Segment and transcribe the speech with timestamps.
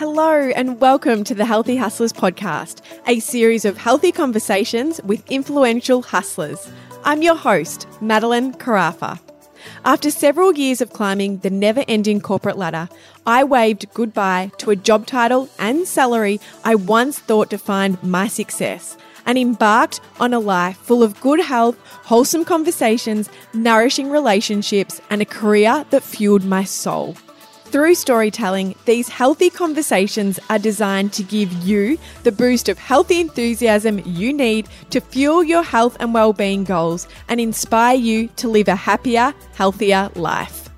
[0.00, 6.00] Hello, and welcome to the Healthy Hustlers podcast, a series of healthy conversations with influential
[6.00, 6.72] hustlers.
[7.04, 9.20] I'm your host, Madeline Carafa.
[9.84, 12.88] After several years of climbing the never ending corporate ladder,
[13.26, 18.96] I waved goodbye to a job title and salary I once thought defined my success
[19.26, 25.26] and embarked on a life full of good health, wholesome conversations, nourishing relationships, and a
[25.26, 27.18] career that fueled my soul.
[27.70, 34.02] Through storytelling, these healthy conversations are designed to give you the boost of healthy enthusiasm
[34.04, 38.74] you need to fuel your health and well-being goals and inspire you to live a
[38.74, 40.68] happier, healthier life.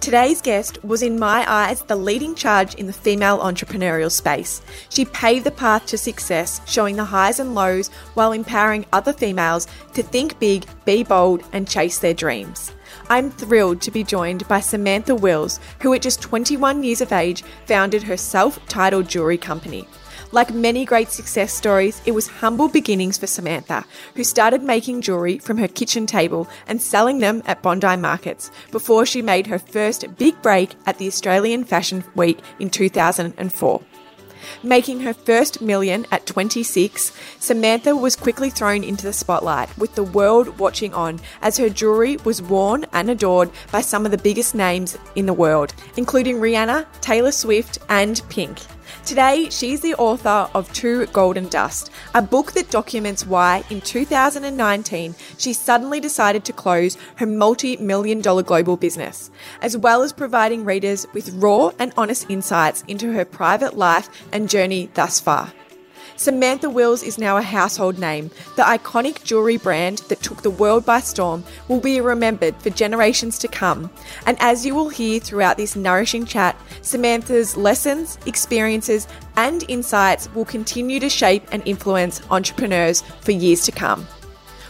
[0.00, 4.62] Today's guest was, in my eyes, the leading charge in the female entrepreneurial space.
[4.90, 9.66] She paved the path to success, showing the highs and lows while empowering other females
[9.94, 12.72] to think big, be bold, and chase their dreams.
[13.08, 17.42] I'm thrilled to be joined by Samantha Wills, who at just 21 years of age
[17.66, 19.86] founded her self titled jewelry company.
[20.32, 23.84] Like many great success stories, it was humble beginnings for Samantha,
[24.14, 29.04] who started making jewelry from her kitchen table and selling them at Bondi markets before
[29.04, 33.82] she made her first big break at the Australian Fashion Week in 2004.
[34.62, 40.02] Making her first million at 26, Samantha was quickly thrown into the spotlight, with the
[40.02, 44.54] world watching on as her jewelry was worn and adored by some of the biggest
[44.54, 48.58] names in the world, including Rihanna, Taylor Swift, and Pink.
[49.04, 53.80] Today, she's the author of To Gold and Dust, a book that documents why, in
[53.80, 60.12] 2019, she suddenly decided to close her multi million dollar global business, as well as
[60.12, 65.52] providing readers with raw and honest insights into her private life and journey thus far.
[66.16, 68.30] Samantha Wills is now a household name.
[68.56, 73.38] The iconic jewellery brand that took the world by storm will be remembered for generations
[73.40, 73.90] to come.
[74.26, 80.44] And as you will hear throughout this nourishing chat, Samantha's lessons, experiences, and insights will
[80.44, 84.06] continue to shape and influence entrepreneurs for years to come.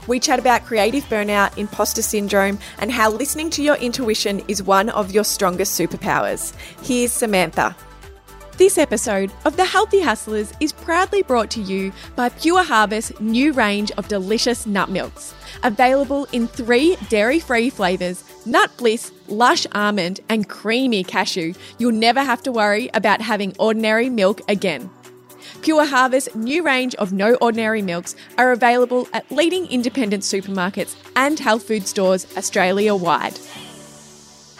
[0.06, 4.88] We chat about creative burnout, imposter syndrome, and how listening to your intuition is one
[4.90, 6.54] of your strongest superpowers.
[6.82, 7.76] Here's Samantha.
[8.62, 13.52] This episode of The Healthy Hustlers is proudly brought to you by Pure Harvest new
[13.52, 15.34] range of delicious nut milks.
[15.64, 22.22] Available in three dairy free flavours nut bliss, lush almond, and creamy cashew, you'll never
[22.22, 24.88] have to worry about having ordinary milk again.
[25.62, 31.40] Pure Harvest new range of no ordinary milks are available at leading independent supermarkets and
[31.40, 33.36] health food stores Australia wide.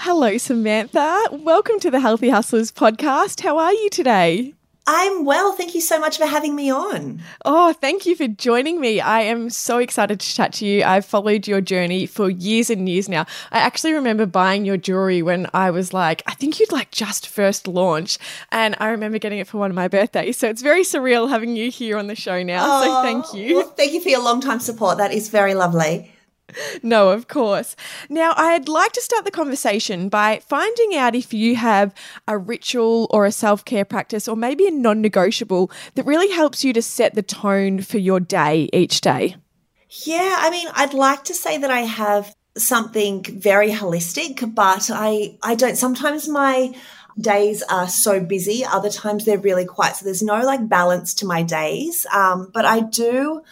[0.04, 1.28] Hello, Samantha.
[1.30, 3.42] Welcome to the Healthy Hustlers podcast.
[3.42, 4.52] How are you today?
[4.84, 5.52] I'm well.
[5.52, 7.20] Thank you so much for having me on.
[7.44, 9.00] Oh, thank you for joining me.
[9.00, 10.82] I am so excited to chat to you.
[10.82, 13.26] I've followed your journey for years and years now.
[13.52, 17.28] I actually remember buying your jewelry when I was like, I think you'd like just
[17.28, 18.18] first launch.
[18.50, 20.36] And I remember getting it for one of my birthdays.
[20.36, 22.64] So it's very surreal having you here on the show now.
[22.66, 23.58] Oh, so thank you.
[23.58, 24.98] Well, thank you for your long time support.
[24.98, 26.11] That is very lovely.
[26.82, 27.76] no, of course.
[28.08, 31.94] Now, I'd like to start the conversation by finding out if you have
[32.28, 36.64] a ritual or a self care practice or maybe a non negotiable that really helps
[36.64, 39.36] you to set the tone for your day each day.
[40.04, 45.38] Yeah, I mean, I'd like to say that I have something very holistic, but I,
[45.42, 45.76] I don't.
[45.76, 46.74] Sometimes my
[47.18, 49.96] days are so busy, other times they're really quiet.
[49.96, 52.06] So there's no like balance to my days.
[52.12, 53.42] Um, but I do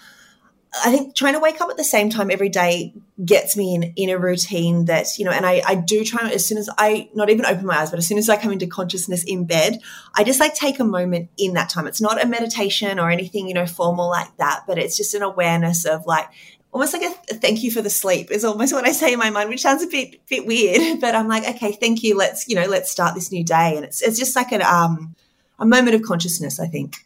[0.73, 2.95] I think trying to wake up at the same time every day
[3.25, 6.47] gets me in, in a routine that, you know, and I, I do try as
[6.47, 8.69] soon as I not even open my eyes, but as soon as I come into
[8.69, 9.81] consciousness in bed,
[10.15, 11.89] I just like take a moment in that time.
[11.89, 15.23] It's not a meditation or anything, you know, formal like that, but it's just an
[15.23, 16.29] awareness of like
[16.73, 19.31] almost like a, thank you for the sleep is almost what I say in my
[19.31, 22.17] mind, which sounds a bit bit weird, but I'm like, okay, thank you.
[22.17, 23.75] Let's, you know, let's start this new day.
[23.77, 25.17] And it's it's just like an um
[25.59, 27.05] a moment of consciousness, I think.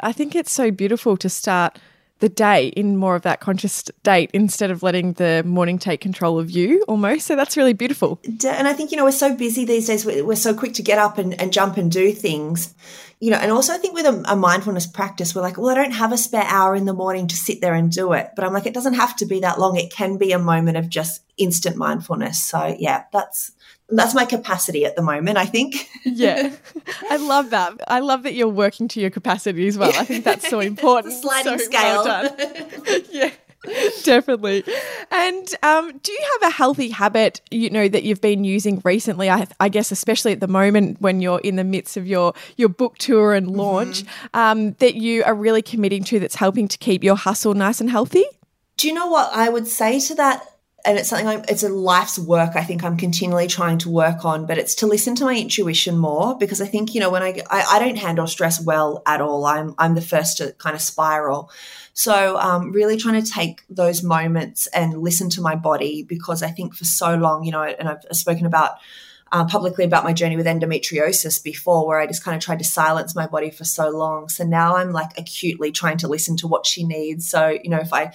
[0.00, 1.78] I think it's so beautiful to start
[2.20, 6.38] the day in more of that conscious state instead of letting the morning take control
[6.38, 7.26] of you almost.
[7.26, 8.20] So that's really beautiful.
[8.24, 10.98] And I think, you know, we're so busy these days, we're so quick to get
[10.98, 12.74] up and, and jump and do things,
[13.20, 15.74] you know, and also I think with a, a, mindfulness practice, we're like, well, I
[15.74, 18.30] don't have a spare hour in the morning to sit there and do it.
[18.34, 19.76] But I'm like, it doesn't have to be that long.
[19.76, 22.42] It can be a moment of just instant mindfulness.
[22.42, 23.52] So yeah, that's
[23.90, 25.88] that's my capacity at the moment, I think.
[26.04, 26.54] yeah.
[27.10, 27.74] I love that.
[27.88, 29.92] I love that you're working to your capacity as well.
[29.94, 31.14] I think that's so important.
[31.14, 32.04] sliding so scale.
[32.04, 33.30] Well yeah.
[34.04, 34.62] Definitely.
[35.10, 39.28] And um, do you have a healthy habit, you know, that you've been using recently?
[39.28, 42.68] I, I, guess, especially at the moment when you're in the midst of your your
[42.68, 44.38] book tour and launch, mm-hmm.
[44.38, 47.90] um, that you are really committing to that's helping to keep your hustle nice and
[47.90, 48.24] healthy.
[48.76, 50.46] Do you know what I would say to that?
[50.88, 54.24] And it's something I'm, it's a life's work I think I'm continually trying to work
[54.24, 57.22] on, but it's to listen to my intuition more because I think, you know, when
[57.22, 59.44] I, I, I don't handle stress well at all.
[59.44, 61.50] I'm, I'm the first to kind of spiral.
[61.92, 66.48] So, um, really trying to take those moments and listen to my body because I
[66.48, 68.78] think for so long, you know, and I've spoken about
[69.32, 72.64] uh, publicly about my journey with endometriosis before, where I just kind of tried to
[72.64, 74.28] silence my body for so long.
[74.28, 77.28] So now I'm like acutely trying to listen to what she needs.
[77.28, 78.12] So you know, if I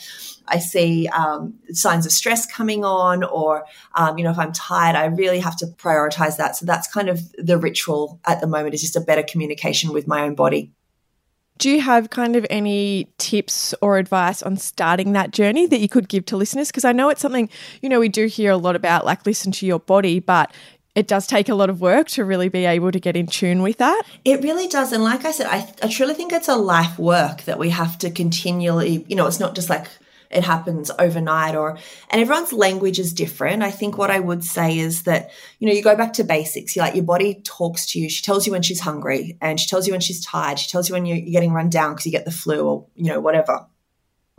[0.47, 3.65] I see um, signs of stress coming on, or
[3.95, 6.55] um, you know, if I'm tired, I really have to prioritize that.
[6.55, 10.07] So that's kind of the ritual at the moment is just a better communication with
[10.07, 10.71] my own body.
[11.59, 15.87] Do you have kind of any tips or advice on starting that journey that you
[15.87, 16.69] could give to listeners?
[16.69, 17.47] Because I know it's something,
[17.81, 20.51] you know, we do hear a lot about like listen to your body, but
[20.95, 23.61] it does take a lot of work to really be able to get in tune
[23.61, 24.03] with that.
[24.23, 24.91] It really does.
[24.91, 27.97] And like I said, I, I truly think it's a life work that we have
[27.99, 29.87] to continually, you know, it's not just like
[30.29, 31.77] it happens overnight or
[32.09, 35.29] and everyone's language is different i think what i would say is that
[35.59, 38.23] you know you go back to basics you like your body talks to you she
[38.23, 40.93] tells you when she's hungry and she tells you when she's tired she tells you
[40.93, 43.65] when you're, you're getting run down because you get the flu or you know whatever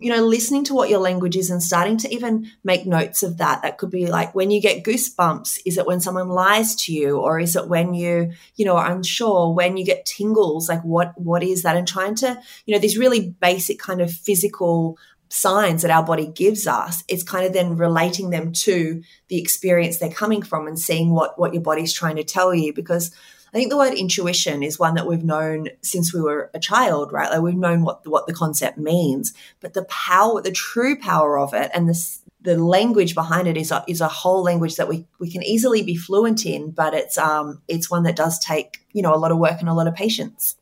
[0.00, 3.38] you know, listening to what your language is and starting to even make notes of
[3.38, 3.62] that.
[3.62, 7.19] That could be like when you get goosebumps, is it when someone lies to you
[7.19, 11.12] or is it when you, you know, are unsure, when you get tingles, like what
[11.17, 11.76] what is that?
[11.76, 14.99] And trying to, you know, these really basic kind of physical
[15.29, 19.99] signs that our body gives us, it's kind of then relating them to the experience
[19.99, 23.14] they're coming from and seeing what what your body's trying to tell you because
[23.55, 27.12] I think the word intuition is one that we've known since we were a child,
[27.12, 27.31] right?
[27.31, 31.39] Like we've known what the, what the concept means, but the power, the true power
[31.39, 34.89] of it, and the the language behind it is a, is a whole language that
[34.89, 38.81] we we can easily be fluent in, but it's um it's one that does take
[38.93, 40.56] you know a lot of work and a lot of patience.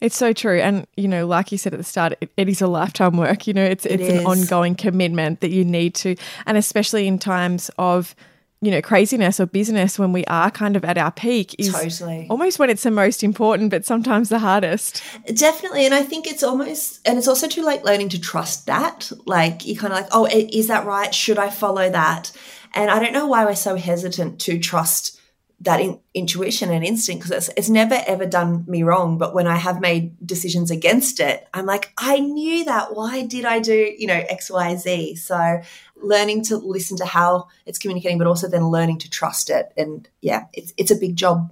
[0.00, 0.58] It's so true.
[0.58, 3.46] And, you know, like you said at the start, it, it is a lifetime work.
[3.46, 6.16] You know, it's, it's an ongoing commitment that you need to,
[6.46, 8.14] and especially in times of
[8.62, 12.26] you know, craziness or business when we are kind of at our peak is totally.
[12.28, 15.02] almost when it's the most important, but sometimes the hardest.
[15.34, 15.86] Definitely.
[15.86, 19.10] And I think it's almost, and it's also too late learning to trust that.
[19.24, 21.14] Like, you're kind of like, oh, is that right?
[21.14, 22.32] Should I follow that?
[22.74, 25.19] And I don't know why we're so hesitant to trust
[25.60, 29.46] that in, intuition and instinct because it's, it's never ever done me wrong but when
[29.46, 32.94] i have made decisions against it i'm like i knew that.
[32.94, 35.14] Why did i do you know x y z?
[35.16, 35.60] So
[36.02, 39.72] learning to listen to how it's communicating but also then learning to trust it.
[39.76, 41.50] And yeah it's, it's a big job.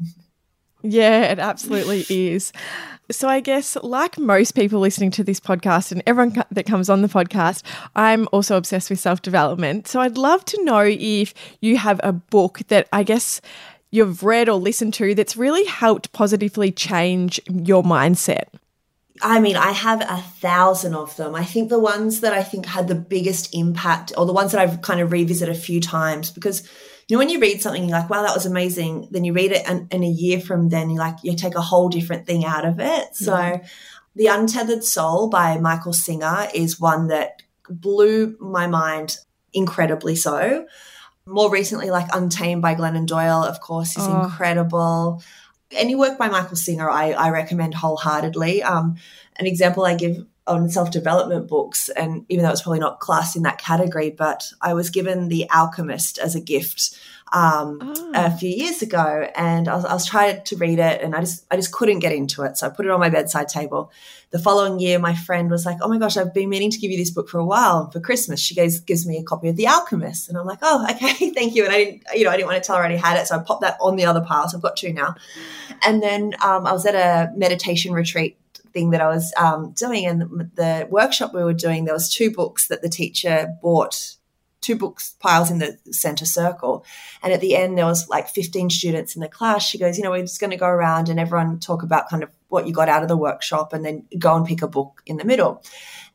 [0.82, 2.52] Yeah it absolutely is.
[3.10, 7.00] So, I guess, like most people listening to this podcast and everyone that comes on
[7.00, 7.62] the podcast,
[7.96, 9.88] I'm also obsessed with self development.
[9.88, 11.32] So, I'd love to know if
[11.62, 13.40] you have a book that I guess
[13.90, 18.44] you've read or listened to that's really helped positively change your mindset?
[19.20, 21.34] I mean, I have a thousand of them.
[21.34, 24.60] I think the ones that I think had the biggest impact, or the ones that
[24.60, 26.62] I've kind of revisited a few times, because
[27.08, 29.50] you know when you read something, you're like, "Wow, that was amazing." Then you read
[29.50, 32.44] it, and, and a year from then, you like you take a whole different thing
[32.44, 33.16] out of it.
[33.16, 33.60] So.
[34.14, 39.18] "The Untethered Soul" by Michael Singer is one that blew my mind
[39.52, 40.66] incredibly so
[41.28, 44.22] more recently, like Untamed by Glennon Doyle, of course, is oh.
[44.22, 45.22] incredible.
[45.70, 48.62] Any work by Michael Singer, I, I recommend wholeheartedly.
[48.62, 48.96] Um,
[49.38, 53.36] an example I give on self development books, and even though it's probably not class
[53.36, 56.98] in that category, but I was given The Alchemist as a gift
[57.32, 58.12] um, oh.
[58.14, 61.20] a few years ago, and I was, I was, trying to read it, and I
[61.20, 63.92] just I just couldn't get into it, so I put it on my bedside table.
[64.30, 66.90] The following year, my friend was like, "Oh my gosh, I've been meaning to give
[66.90, 67.90] you this book for a while.
[67.90, 70.86] For Christmas, she goes gives me a copy of The Alchemist, and I'm like, "Oh,
[70.90, 72.86] okay, thank you." And I didn't, you know, I didn't want to tell her I
[72.86, 74.48] already had it, so I popped that on the other pile.
[74.48, 75.14] So I've got two now.
[75.82, 78.36] And then um, I was at a meditation retreat
[78.72, 80.22] thing that I was um, doing, and
[80.54, 84.16] the, workshop we were doing, there was two books that the teacher bought
[84.60, 86.84] two books piles in the center circle.
[87.22, 89.64] And at the end, there was like 15 students in the class.
[89.64, 92.22] She goes, you know, we're just going to go around and everyone talk about kind
[92.22, 95.02] of what you got out of the workshop and then go and pick a book
[95.06, 95.62] in the middle.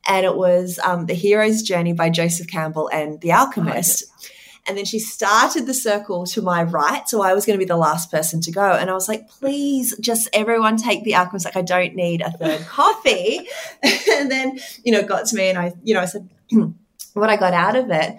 [0.06, 4.04] And it was um, The Hero's Journey by Joseph Campbell and The Alchemist.
[4.08, 4.28] Oh,
[4.66, 7.06] and then she started the circle to my right.
[7.08, 8.72] So I was going to be the last person to go.
[8.72, 11.44] And I was like, please, just everyone take the alchemist.
[11.44, 13.46] Like, I don't need a third coffee.
[13.82, 16.28] and then, you know, got to me and I, you know, I said,
[17.12, 18.18] what I got out of it.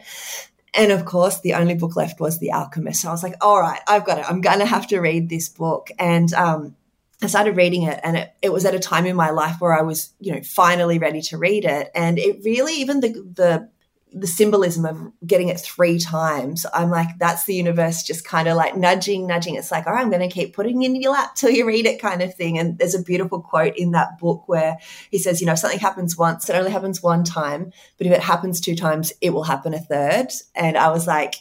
[0.76, 3.02] And of course, the only book left was The Alchemist.
[3.02, 4.30] So I was like, all right, I've got it.
[4.30, 5.90] I'm going to have to read this book.
[5.98, 6.76] And, um,
[7.22, 9.74] I started reading it and it, it was at a time in my life where
[9.74, 11.90] I was, you know, finally ready to read it.
[11.96, 13.70] And it really, even the, the
[14.18, 18.56] the symbolism of getting it three times, I'm like, that's the universe just kind of
[18.56, 19.56] like nudging, nudging.
[19.56, 21.86] It's like, all right, I'm going to keep putting in your lap till you read
[21.86, 22.58] it kind of thing.
[22.58, 24.78] And there's a beautiful quote in that book where
[25.12, 27.74] he says, you know, if something happens once, it only happens one time.
[27.98, 30.28] But if it happens two times, it will happen a third.
[30.56, 31.36] And I was like,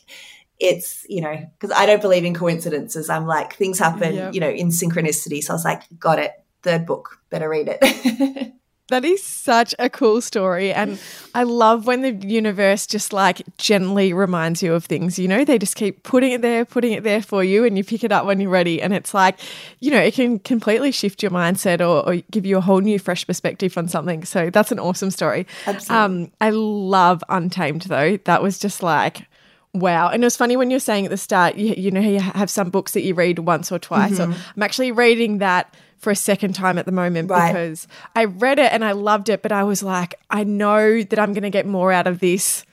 [0.58, 3.08] it's, you know, because I don't believe in coincidences.
[3.08, 4.34] I'm like, things happen, yep.
[4.34, 5.44] you know, in synchronicity.
[5.44, 6.32] So I was like, got it.
[6.64, 8.52] Third book, better read it.
[8.88, 10.70] That is such a cool story.
[10.70, 11.00] And
[11.34, 15.18] I love when the universe just like gently reminds you of things.
[15.18, 17.84] You know, they just keep putting it there, putting it there for you, and you
[17.84, 18.82] pick it up when you're ready.
[18.82, 19.38] And it's like,
[19.80, 22.98] you know, it can completely shift your mindset or, or give you a whole new,
[22.98, 24.22] fresh perspective on something.
[24.26, 25.46] So that's an awesome story.
[25.66, 26.24] Absolutely.
[26.24, 28.18] Um, I love Untamed, though.
[28.18, 29.26] That was just like,
[29.72, 30.08] Wow.
[30.10, 32.20] And it was funny when you were saying at the start, you, you know, you
[32.20, 34.18] have some books that you read once or twice.
[34.18, 34.32] Mm-hmm.
[34.32, 37.52] So I'm actually reading that for a second time at the moment right.
[37.52, 41.18] because I read it and I loved it, but I was like, I know that
[41.18, 42.64] I'm going to get more out of this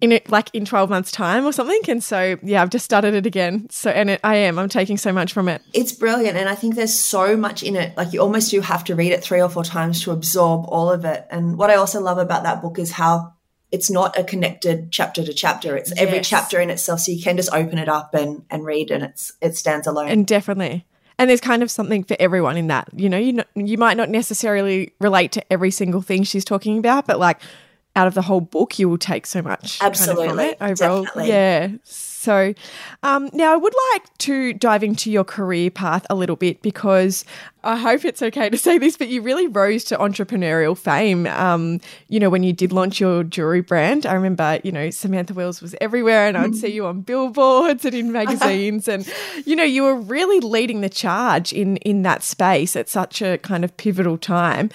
[0.00, 1.80] in it like in 12 months time or something.
[1.88, 3.68] And so yeah i've just started it again.
[3.70, 4.58] So and it, i am.
[4.58, 5.62] I'm taking so much from it.
[5.72, 6.36] It's brilliant.
[6.36, 7.96] And i think there's so much in it.
[7.96, 10.90] Like you almost do have to read it three or four times to absorb all
[10.90, 11.26] of it.
[11.30, 13.34] And what i also love about that book is how
[13.70, 15.76] it's not a connected chapter to chapter.
[15.76, 15.98] It's yes.
[15.98, 17.00] every chapter in itself.
[17.00, 20.08] So you can just open it up and and read and it's it stands alone.
[20.08, 20.86] And definitely
[21.18, 22.88] and there's kind of something for everyone in that.
[22.94, 27.06] You know, you you might not necessarily relate to every single thing she's talking about,
[27.06, 27.40] but like
[27.96, 29.78] out of the whole book, you will take so much.
[29.80, 31.04] Absolutely, kind of overall.
[31.04, 31.28] Definitely.
[31.28, 31.68] Yeah.
[32.18, 32.52] So
[33.04, 37.24] um, now I would like to dive into your career path a little bit because
[37.62, 41.26] I hope it's okay to say this, but you really rose to entrepreneurial fame.
[41.28, 45.32] Um, you know, when you did launch your jewelry brand, I remember, you know, Samantha
[45.32, 48.88] Wills was everywhere and I'd see you on billboards and in magazines.
[48.88, 49.08] and,
[49.44, 53.38] you know, you were really leading the charge in, in that space at such a
[53.38, 54.70] kind of pivotal time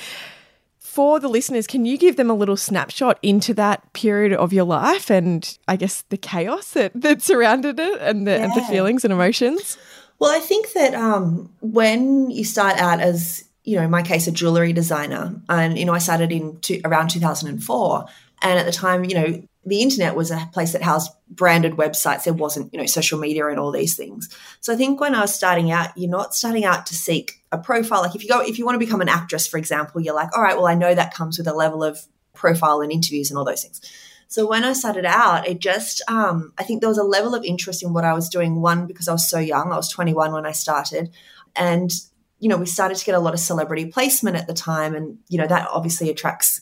[0.94, 4.64] for the listeners, can you give them a little snapshot into that period of your
[4.64, 8.44] life and I guess the chaos that, that surrounded it and the, yeah.
[8.44, 9.76] and the feelings and emotions?
[10.20, 14.28] Well, I think that um, when you start out as, you know, in my case,
[14.28, 18.06] a jewelry designer, and, you know, I started in two, around 2004.
[18.44, 22.26] And at the time, you know, the internet was a place that housed branded websites.
[22.26, 24.30] There wasn't, you know, social media and all these things.
[24.60, 27.58] So I think when I was starting out, you're not starting out to seek a
[27.58, 28.02] profile.
[28.02, 30.36] Like if you go, if you want to become an actress, for example, you're like,
[30.36, 32.00] all right, well, I know that comes with a level of
[32.34, 33.80] profile and interviews and all those things.
[34.28, 37.44] So when I started out, it just, um, I think there was a level of
[37.44, 38.62] interest in what I was doing.
[38.62, 41.12] One, because I was so young, I was 21 when I started.
[41.56, 41.92] And,
[42.40, 44.96] you know, we started to get a lot of celebrity placement at the time.
[44.96, 46.62] And, you know, that obviously attracts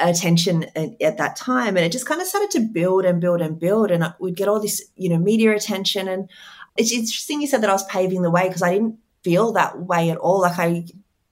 [0.00, 3.40] attention at, at, that time and it just kind of started to build and build
[3.40, 6.28] and build and we'd get all this you know media attention and
[6.76, 9.78] it's interesting you said that i was paving the way because i didn't feel that
[9.78, 10.40] way at all.
[10.40, 10.84] Like i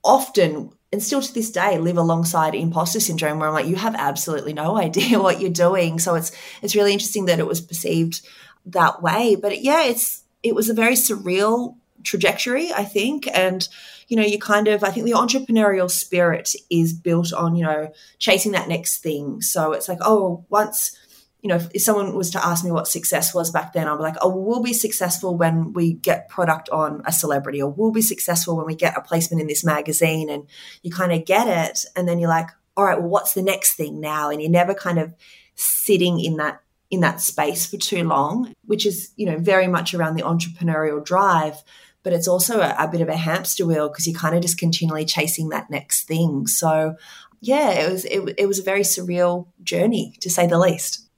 [0.05, 3.95] often and still to this day live alongside imposter syndrome where i'm like you have
[3.97, 5.99] absolutely no idea what you're doing.
[5.99, 6.33] So it's
[6.63, 8.27] it's really interesting that it was perceived
[8.67, 9.37] that way.
[9.41, 11.77] But yeah it's it was a very surreal
[12.07, 13.69] trajectory i think and
[14.09, 17.93] you know, you kind of, I think the entrepreneurial spirit is built on, you know,
[18.19, 19.41] chasing that next thing.
[19.41, 20.97] So it's like, oh, once,
[21.43, 24.03] you know, if, someone was to ask me what success was back then, I'd be
[24.03, 28.03] like, oh, we'll be successful when we get product on a celebrity, or we'll be
[28.03, 30.31] successful when we get a placement in this magazine.
[30.31, 30.47] And
[30.83, 31.85] you kind of get it.
[31.97, 34.31] And then you're like, all right, well, what's the next thing now?
[34.31, 35.15] And you're never kind of
[35.57, 39.93] sitting in that in that space for too long, which is, you know, very much
[39.93, 41.61] around the entrepreneurial drive
[42.07, 44.59] but it's also a, a bit of a hamster wheel because you're kind of just
[44.59, 46.47] continually chasing that next thing.
[46.47, 46.95] So,
[47.41, 51.09] yeah, it was it, it was a very surreal journey to say the least.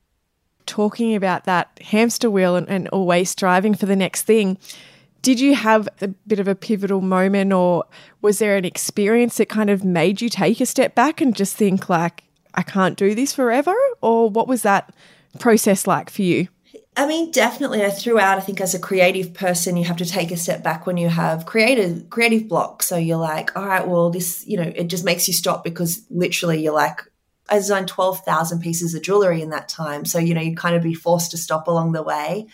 [0.64, 4.56] Talking about that hamster wheel and, and always striving for the next thing,
[5.20, 7.84] did you have a bit of a pivotal moment or
[8.22, 11.54] was there an experience that kind of made you take a step back and just
[11.54, 14.94] think like I can't do this forever or what was that
[15.38, 16.48] process like for you?
[16.98, 17.84] I mean, definitely.
[17.84, 20.64] I threw out, I think as a creative person, you have to take a step
[20.64, 22.82] back when you have creative creative block.
[22.82, 26.04] So you're like, all right, well, this, you know, it just makes you stop because
[26.10, 27.00] literally you're like,
[27.48, 30.04] I designed 12,000 pieces of jewelry in that time.
[30.06, 32.48] So, you know, you'd kind of be forced to stop along the way.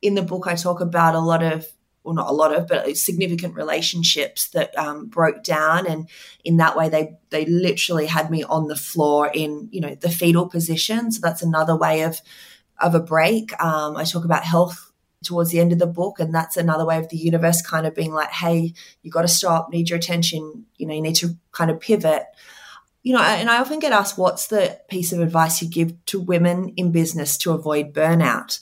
[0.00, 1.68] In the book, I talk about a lot of,
[2.02, 5.86] well, not a lot of, but significant relationships that um, broke down.
[5.86, 6.08] And
[6.42, 10.08] in that way, they, they literally had me on the floor in, you know, the
[10.08, 11.12] fetal position.
[11.12, 12.22] So that's another way of,
[12.80, 13.52] of a break.
[13.62, 14.90] Um, I talk about health
[15.22, 17.94] towards the end of the book, and that's another way of the universe kind of
[17.94, 19.70] being like, "Hey, you got to stop.
[19.70, 20.66] Need your attention.
[20.76, 22.24] You know, you need to kind of pivot."
[23.02, 26.20] You know, and I often get asked, "What's the piece of advice you give to
[26.20, 28.60] women in business to avoid burnout?"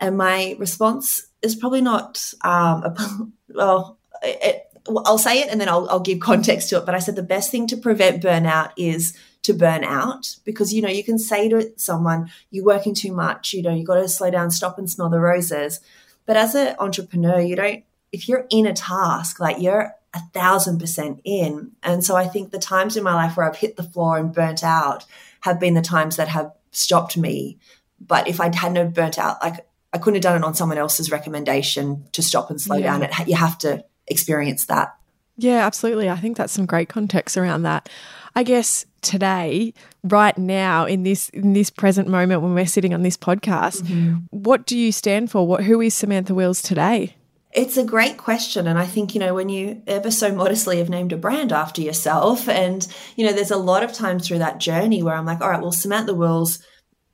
[0.00, 3.98] And my response is probably not um, a, well.
[4.22, 4.62] It,
[5.06, 6.84] I'll say it and then I'll, I'll give context to it.
[6.84, 10.82] But I said the best thing to prevent burnout is to burn out because you
[10.82, 14.08] know you can say to someone you're working too much you know you got to
[14.08, 15.80] slow down stop and smell the roses.
[16.26, 20.78] But as an entrepreneur you don't if you're in a task like you're a thousand
[20.78, 21.72] percent in.
[21.82, 24.34] And so i think the times in my life where i've hit the floor and
[24.34, 25.04] burnt out
[25.40, 27.58] have been the times that have stopped me.
[28.00, 31.10] But if i hadn't burnt out like i couldn't have done it on someone else's
[31.10, 32.86] recommendation to stop and slow yeah.
[32.86, 34.96] down it you have to experience that.
[35.36, 36.08] Yeah absolutely.
[36.08, 37.90] I think that's some great context around that.
[38.34, 43.02] I guess today, right now, in this in this present moment when we're sitting on
[43.02, 44.14] this podcast, mm-hmm.
[44.30, 45.46] what do you stand for?
[45.46, 47.14] What who is Samantha Wills today?
[47.52, 48.66] It's a great question.
[48.66, 51.80] And I think, you know, when you ever so modestly have named a brand after
[51.80, 52.84] yourself, and,
[53.14, 55.62] you know, there's a lot of times through that journey where I'm like, all right,
[55.62, 56.58] well, Samantha Wills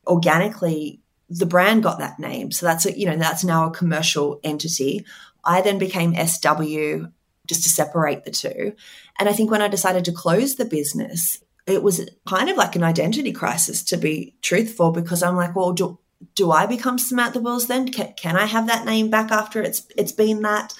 [0.07, 2.53] organically, the brand got that name.
[2.53, 5.05] So that's, a, you know, that's now a commercial entity.
[5.45, 7.11] I then became SW
[7.47, 8.73] just to separate the two.
[9.19, 12.77] And I think when I decided to close the business, it was kind of like
[12.77, 15.99] an identity crisis, to be truthful, because I'm like, well, do,
[16.35, 17.91] do I become Samantha Wills then?
[17.91, 20.75] Can, can I have that name back after it's it's been that?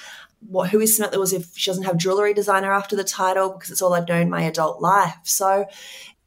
[0.47, 3.51] What, who is Samantha Wills if she doesn't have jewelry designer after the title?
[3.51, 5.17] Because it's all I've known my adult life.
[5.25, 5.67] So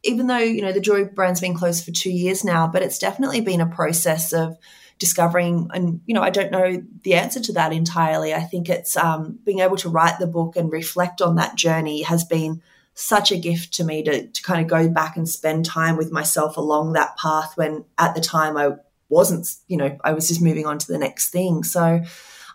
[0.03, 2.99] even though you know the jewelry brand's been closed for two years now, but it's
[2.99, 4.57] definitely been a process of
[4.99, 8.95] discovering and you know i don't know the answer to that entirely i think it's
[8.95, 12.61] um, being able to write the book and reflect on that journey has been
[12.95, 16.11] such a gift to me to, to kind of go back and spend time with
[16.11, 18.69] myself along that path when at the time i
[19.09, 22.01] wasn't you know i was just moving on to the next thing so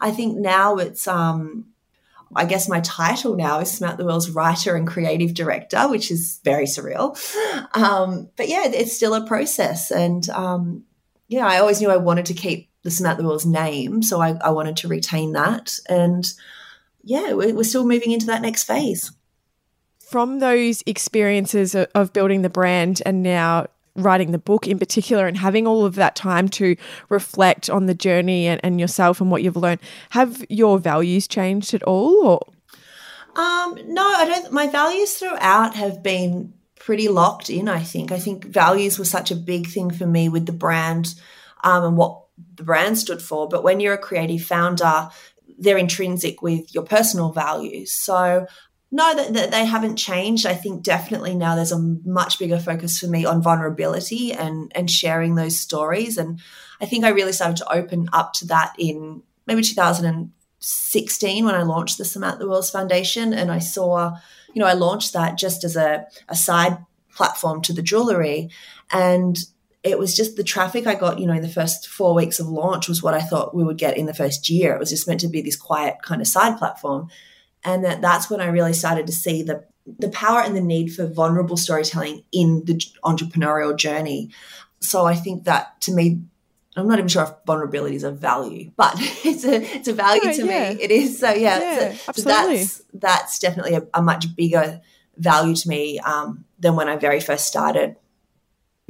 [0.00, 1.66] i think now it's um
[2.34, 6.66] I guess my title now is Samantha Wills writer and creative director, which is very
[6.66, 7.16] surreal.
[7.74, 9.90] Um, but yeah, it's still a process.
[9.90, 10.84] And um,
[11.28, 14.50] yeah, I always knew I wanted to keep the Samantha Wills name, so I, I
[14.50, 15.78] wanted to retain that.
[15.88, 16.24] And
[17.02, 19.12] yeah, we're, we're still moving into that next phase.
[20.08, 25.36] From those experiences of, building the brand and now writing the book in particular and
[25.36, 26.76] having all of that time to
[27.10, 31.74] reflect on the journey and, and yourself and what you've learned, have your values changed
[31.74, 32.26] at all?
[32.26, 32.40] Or?
[33.38, 34.50] Um, no, I don't.
[34.50, 38.10] My values throughout have been pretty locked in, I think.
[38.10, 41.14] I think values were such a big thing for me with the brand
[41.62, 42.22] um, and what
[42.54, 43.46] the brand stood for.
[43.46, 45.10] But when you're a creative founder,
[45.58, 47.92] they're intrinsic with your personal values.
[47.92, 48.46] So
[48.90, 50.46] no, that, they haven't changed.
[50.46, 54.90] I think definitely now there's a much bigger focus for me on vulnerability and and
[54.90, 56.16] sharing those stories.
[56.16, 56.40] And
[56.80, 61.62] I think I really started to open up to that in maybe 2016 when I
[61.62, 64.16] launched the Samantha Wills Foundation, and I saw
[64.54, 66.78] you know, I launched that just as a, a side
[67.12, 68.50] platform to the jewelry.
[68.90, 69.38] And
[69.82, 72.48] it was just the traffic I got, you know, in the first four weeks of
[72.48, 74.74] launch was what I thought we would get in the first year.
[74.74, 77.08] It was just meant to be this quiet kind of side platform.
[77.68, 79.62] And that that's when I really started to see the
[79.98, 84.30] the power and the need for vulnerable storytelling in the entrepreneurial journey.
[84.80, 86.22] So I think that to me,
[86.76, 90.22] I'm not even sure if vulnerability is a value, but it's a it's a value
[90.24, 90.72] yeah, to yeah.
[90.72, 90.82] me.
[90.82, 91.18] It is.
[91.18, 94.80] So yeah, yeah so, so, that's that's definitely a, a, much bigger
[95.18, 97.96] value to me um, than when I very first started.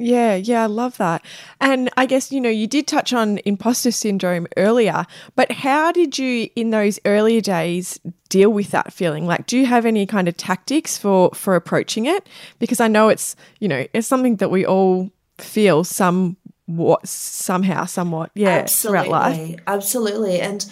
[0.00, 1.24] Yeah, yeah, I love that.
[1.60, 6.16] And I guess, you know, you did touch on imposter syndrome earlier, but how did
[6.16, 9.26] you in those earlier days deal with that feeling?
[9.26, 12.28] Like do you have any kind of tactics for for approaching it?
[12.60, 17.84] Because I know it's, you know, it's something that we all feel some what somehow,
[17.84, 19.56] somewhat, yeah, absolutely, throughout life.
[19.66, 20.40] Absolutely.
[20.40, 20.64] And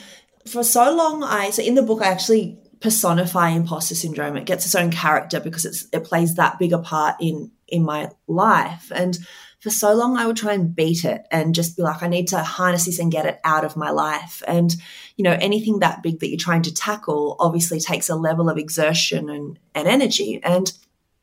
[0.46, 4.36] for so long, I so in the book I actually personify imposter syndrome.
[4.36, 8.10] It gets its own character because it's it plays that bigger part in in my
[8.26, 8.90] life.
[8.94, 9.18] And
[9.60, 12.28] for so long, I would try and beat it and just be like, I need
[12.28, 14.42] to harness this and get it out of my life.
[14.46, 14.74] And,
[15.16, 18.58] you know, anything that big that you're trying to tackle obviously takes a level of
[18.58, 20.40] exertion and, and energy.
[20.44, 20.72] And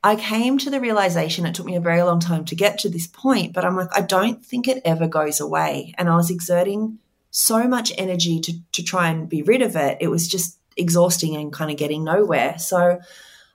[0.03, 2.89] I came to the realization, it took me a very long time to get to
[2.89, 5.93] this point, but I'm like, I don't think it ever goes away.
[5.97, 6.99] And I was exerting
[7.31, 9.97] so much energy to, to try and be rid of it.
[10.01, 12.59] It was just exhausting and kind of getting nowhere.
[12.59, 12.99] So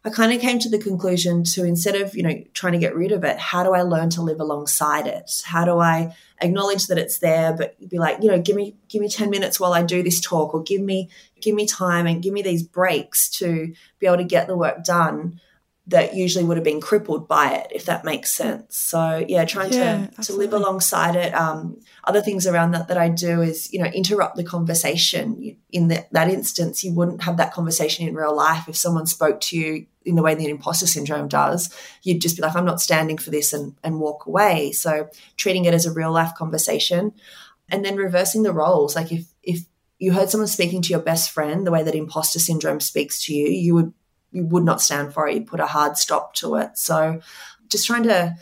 [0.09, 2.97] I kind of came to the conclusion to instead of, you know, trying to get
[2.97, 5.43] rid of it, how do I learn to live alongside it?
[5.45, 9.03] How do I acknowledge that it's there, but be like, you know, give me give
[9.03, 11.11] me 10 minutes while I do this talk or give me
[11.43, 14.83] give me time and give me these breaks to be able to get the work
[14.83, 15.41] done
[15.89, 18.77] that usually would have been crippled by it, if that makes sense.
[18.77, 21.35] So yeah, trying yeah, to to live alongside it.
[21.35, 25.57] Um, other things around that that I do is you know interrupt the conversation.
[25.71, 29.41] In the, that instance, you wouldn't have that conversation in real life if someone spoke
[29.43, 31.75] to you in the way that imposter syndrome does.
[32.03, 34.73] You'd just be like, I'm not standing for this, and and walk away.
[34.73, 37.15] So treating it as a real life conversation,
[37.71, 38.95] and then reversing the roles.
[38.95, 39.61] Like if if
[39.99, 43.35] you heard someone speaking to your best friend the way that imposter syndrome speaks to
[43.35, 43.95] you, you would
[44.33, 45.35] you would not stand for it.
[45.35, 46.77] You put a hard stop to it.
[46.79, 47.21] So
[47.69, 48.37] just trying to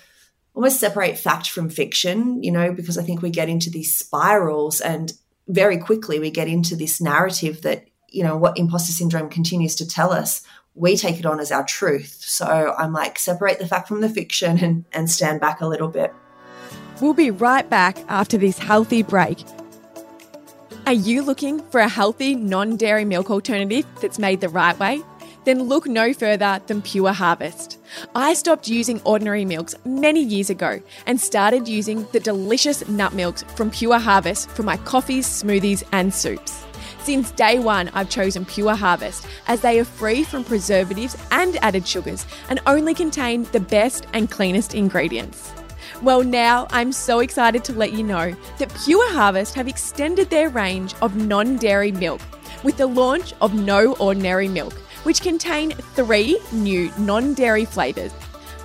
[0.54, 4.80] almost separate fact from fiction, you know, because I think we get into these spirals
[4.80, 5.12] and
[5.48, 9.86] very quickly we get into this narrative that, you know, what imposter syndrome continues to
[9.86, 10.42] tell us,
[10.74, 12.16] we take it on as our truth.
[12.20, 15.88] So I'm like, separate the fact from the fiction and, and stand back a little
[15.88, 16.12] bit.
[17.00, 19.44] We'll be right back after this healthy break.
[20.86, 25.02] Are you looking for a healthy, non dairy milk alternative that's made the right way?
[25.46, 27.78] Then look no further than Pure Harvest.
[28.16, 33.44] I stopped using ordinary milks many years ago and started using the delicious nut milks
[33.54, 36.64] from Pure Harvest for my coffees, smoothies, and soups.
[37.04, 41.86] Since day one, I've chosen Pure Harvest as they are free from preservatives and added
[41.86, 45.52] sugars and only contain the best and cleanest ingredients.
[46.02, 50.48] Well, now I'm so excited to let you know that Pure Harvest have extended their
[50.48, 52.20] range of non dairy milk
[52.64, 54.74] with the launch of No Ordinary Milk,
[55.06, 58.12] which contain three new non dairy flavours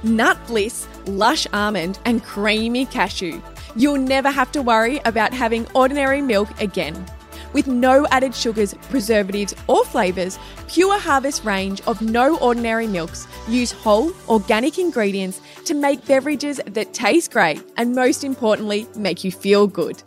[0.02, 3.40] Nut Bliss, Lush Almond, and Creamy Cashew.
[3.76, 7.06] You'll never have to worry about having ordinary milk again.
[7.54, 13.72] With no added sugars, preservatives, or flavours, Pure Harvest range of no ordinary milks use
[13.72, 19.68] whole, organic ingredients to make beverages that taste great and, most importantly, make you feel
[19.68, 20.02] good.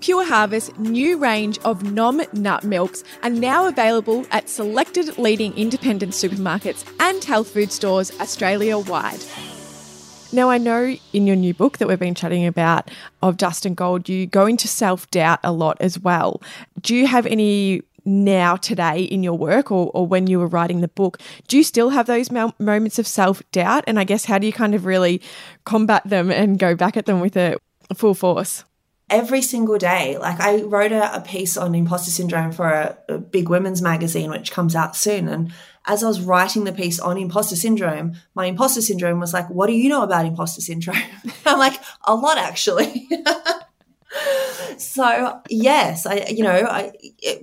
[0.00, 6.12] Pure Harvest's new range of nom nut milks are now available at selected leading independent
[6.12, 9.20] supermarkets and health food stores Australia wide.
[10.32, 13.76] Now, I know in your new book that we've been chatting about of Dust and
[13.76, 16.40] Gold, you go into self doubt a lot as well.
[16.80, 20.80] Do you have any now, today, in your work or, or when you were writing
[20.80, 21.20] the book?
[21.46, 23.84] Do you still have those mo- moments of self doubt?
[23.86, 25.20] And I guess, how do you kind of really
[25.64, 27.58] combat them and go back at them with a
[27.94, 28.64] full force?
[29.10, 30.16] Every single day.
[30.18, 34.30] Like I wrote a, a piece on imposter syndrome for a, a, big women's magazine,
[34.30, 35.28] which comes out soon.
[35.28, 35.52] And
[35.86, 39.66] as I was writing the piece on imposter syndrome, my imposter syndrome was like, what
[39.66, 40.96] do you know about imposter syndrome?
[41.46, 43.08] I'm like, a lot actually.
[44.76, 46.92] so yes, I you know I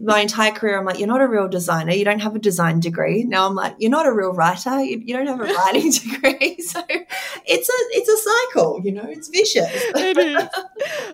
[0.01, 2.79] my entire career I'm like you're not a real designer, you don't have a design
[2.79, 3.23] degree.
[3.23, 6.55] Now I'm like you're not a real writer, you, you don't have a writing degree.
[6.67, 6.83] So
[7.45, 9.71] it's a it's a cycle, you know, it's vicious.
[9.73, 10.47] it is.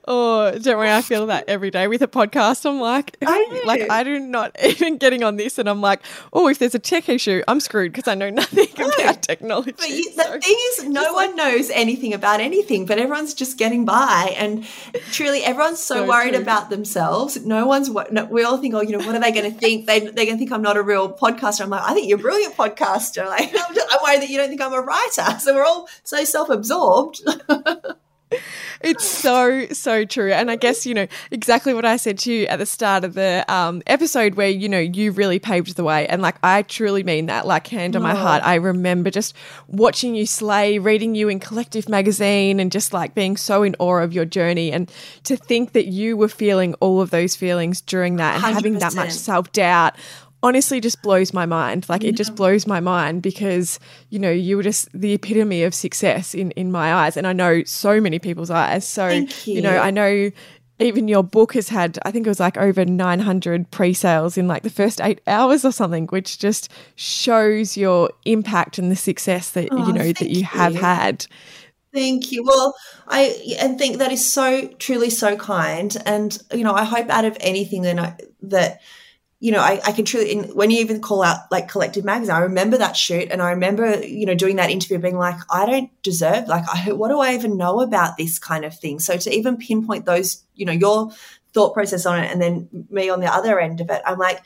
[0.08, 2.68] Oh, don't worry, I feel that every day with a podcast.
[2.68, 6.48] I'm like, I like I do not even getting on this, and I'm like, oh,
[6.48, 9.74] if there's a tech issue, I'm screwed because I know nothing about technology.
[9.78, 13.36] But you, the so, thing is, no one like, knows anything about anything, but everyone's
[13.36, 14.66] just getting by, and
[15.12, 16.42] truly everyone's so, so worried true.
[16.42, 17.46] about themselves.
[17.46, 19.86] No one's, no, we all think, oh, you know, what are they going to think?
[19.86, 21.62] They, they're going to think I'm not a real podcaster.
[21.62, 23.24] I'm like, I think you're a brilliant podcaster.
[23.34, 25.24] Like, I'm, just, I'm worried that you don't think I'm a writer.
[25.40, 27.22] So we're all so self absorbed.
[28.84, 30.32] It's so so true.
[30.32, 33.14] And i guess you know exactly what i said to you at the start of
[33.14, 36.08] the um, episode where you know you really paved the way.
[36.08, 38.44] And like i truly mean that like hand on my heart.
[38.44, 39.36] I remember just
[39.68, 44.00] watching you slay reading you in collective magazine and just like being so in awe
[44.00, 44.72] of your journey.
[44.72, 44.92] And
[45.24, 48.54] to think that you were feeling all of those feelings during that and 100%.
[48.54, 49.96] having that much self-doubt
[50.44, 51.88] honestly just blows my mind.
[51.90, 53.80] Like it just blows my mind because,
[54.10, 57.18] you know, you were just the epitome of success in, in my eyes.
[57.18, 58.88] And I know so many people's eyes.
[58.88, 59.28] So, you.
[59.46, 60.30] you know, I know
[60.80, 64.48] even your book has had, I think it was like over 900 pre sales in
[64.48, 69.52] like the first eight hours or something, which just shows your impact and the success
[69.52, 71.26] that, oh, you know, that you, you have had.
[71.94, 72.44] Thank you.
[72.44, 72.76] Well,
[73.08, 77.24] I and think that is so truly so kind, and you know, I hope out
[77.24, 78.82] of anything that I, that
[79.44, 82.34] you know, I, I can truly, in, when you even call out like Collective Magazine,
[82.34, 85.66] I remember that shoot and I remember, you know, doing that interview being like, I
[85.66, 89.00] don't deserve, like, I, what do I even know about this kind of thing?
[89.00, 91.12] So to even pinpoint those, you know, your
[91.54, 94.42] thought process on it and then me on the other end of it, I'm like,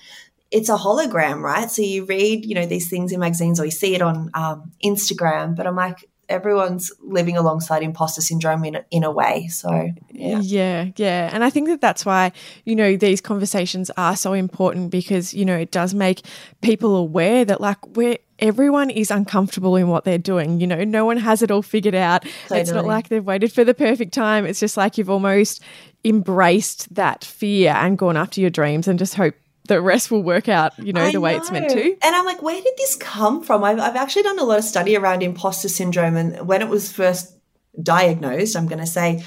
[0.49, 1.69] it's a hologram, right?
[1.69, 4.71] So you read, you know, these things in magazines or you see it on um,
[4.83, 9.47] Instagram, but I'm like, everyone's living alongside imposter syndrome in a, in a way.
[9.47, 10.39] So, yeah.
[10.41, 11.29] Yeah, yeah.
[11.31, 12.31] And I think that that's why,
[12.65, 16.21] you know, these conversations are so important because, you know, it does make
[16.61, 20.59] people aware that like we're everyone is uncomfortable in what they're doing.
[20.59, 22.23] You know, no one has it all figured out.
[22.43, 22.59] Totally.
[22.59, 24.45] It's not like they've waited for the perfect time.
[24.45, 25.61] It's just like you've almost
[26.05, 29.33] embraced that fear and gone after your dreams and just hope
[29.67, 31.97] the rest will work out, you know, I the way it's meant to.
[32.03, 33.63] And I'm like, where did this come from?
[33.63, 36.15] I've, I've actually done a lot of study around imposter syndrome.
[36.15, 37.34] And when it was first
[37.82, 39.23] diagnosed, I'm going to say,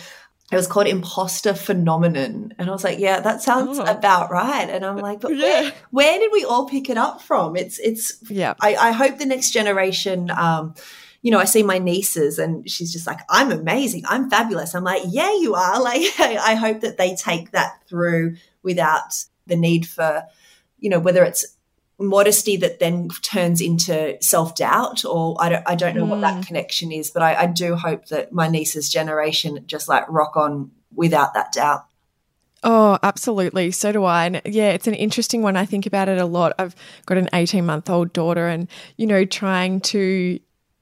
[0.51, 2.55] it was called imposter phenomenon.
[2.59, 3.85] And I was like, yeah, that sounds oh.
[3.85, 4.69] about right.
[4.69, 5.61] And I'm like, but yeah.
[5.61, 7.57] where, where did we all pick it up from?
[7.57, 8.55] It's, it's, yeah.
[8.61, 10.75] I, I hope the next generation, um,
[11.23, 14.05] you know, I see my nieces and she's just like, I'm amazing.
[14.09, 14.75] I'm fabulous.
[14.75, 15.81] I'm like, yeah, you are.
[15.81, 20.25] Like, I hope that they take that through without the need for,
[20.79, 21.45] you know, whether it's
[21.99, 26.09] modesty that then turns into self doubt, or I don't, I don't know mm.
[26.09, 26.47] what that mm.
[26.47, 30.71] connection is, but I, I do hope that my niece's generation just like rock on
[30.95, 31.85] without that doubt.
[32.63, 33.71] Oh, absolutely.
[33.71, 34.27] So do I.
[34.27, 35.57] And yeah, it's an interesting one.
[35.57, 36.53] I think about it a lot.
[36.59, 36.75] I've
[37.07, 40.39] got an 18 month old daughter, and, you know, trying to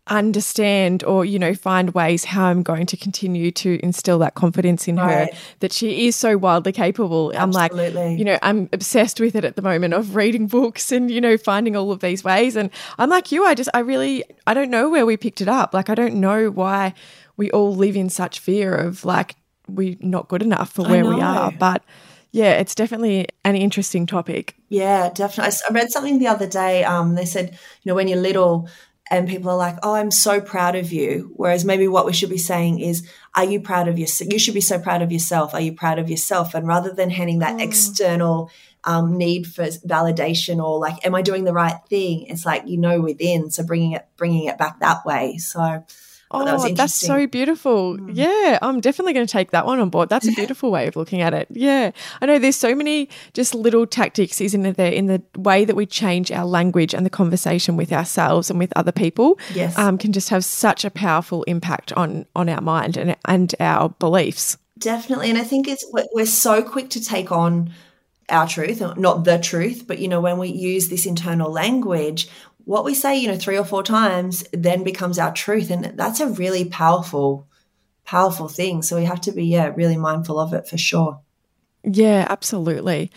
[0.09, 4.89] understand or you know find ways how I'm going to continue to instill that confidence
[4.89, 5.33] in right.
[5.33, 7.33] her that she is so wildly capable.
[7.35, 7.87] Absolutely.
[7.87, 11.11] I'm like you know I'm obsessed with it at the moment of reading books and
[11.11, 14.25] you know finding all of these ways and I'm like you I just I really
[14.47, 15.75] I don't know where we picked it up.
[15.75, 16.95] Like I don't know why
[17.37, 19.37] we all live in such fear of like
[19.69, 21.83] we're not good enough for where we are but
[22.31, 24.55] yeah, it's definitely an interesting topic.
[24.69, 25.55] Yeah, definitely.
[25.69, 26.85] I read something the other day.
[26.85, 28.69] Um, they said, you know, when you're little,
[29.11, 32.31] and people are like, "Oh, I'm so proud of you." Whereas maybe what we should
[32.31, 34.33] be saying is, "Are you proud of yourself?
[34.33, 35.55] You should be so proud of yourself.
[35.55, 37.63] Are you proud of yourself?" And rather than handing that mm.
[37.63, 38.51] external
[38.85, 42.79] um, need for validation or like, "Am I doing the right thing?" It's like you
[42.79, 43.51] know within.
[43.51, 45.39] So bringing it bringing it back that way.
[45.39, 45.85] So
[46.31, 47.97] Oh, that that's so beautiful.
[47.97, 48.11] Mm.
[48.13, 50.09] Yeah, I'm definitely going to take that one on board.
[50.09, 51.49] That's a beautiful way of looking at it.
[51.51, 51.93] Yeah.
[52.21, 55.87] I know there's so many just little tactics, isn't there in the way that we
[55.87, 59.77] change our language and the conversation with ourselves and with other people yes.
[59.79, 63.89] Um, can just have such a powerful impact on, on our mind and, and our
[63.89, 64.59] beliefs.
[64.79, 65.31] Definitely.
[65.31, 67.71] And I think it's we're so quick to take on
[68.29, 72.29] our truth, not the truth, but you know, when we use this internal language,
[72.69, 75.71] what we say, you know, three or four times then becomes our truth.
[75.71, 77.49] And that's a really powerful,
[78.05, 78.83] powerful thing.
[78.83, 81.19] So we have to be, yeah, really mindful of it for sure.
[81.83, 83.11] Yeah, absolutely.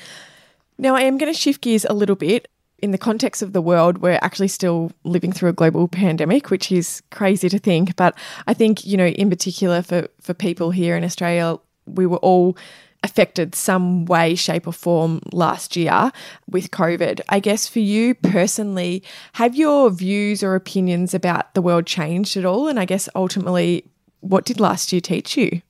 [0.77, 2.47] Now, I am going to shift gears a little bit.
[2.81, 6.71] In the context of the world, we're actually still living through a global pandemic, which
[6.71, 7.97] is crazy to think.
[7.97, 12.19] But I think, you know, in particular for, for people here in Australia, we were
[12.19, 12.55] all
[13.03, 16.11] affected some way, shape, or form last year
[16.47, 17.21] with COVID.
[17.29, 22.45] I guess for you personally, have your views or opinions about the world changed at
[22.45, 22.67] all?
[22.67, 23.85] And I guess ultimately,
[24.19, 25.61] what did last year teach you?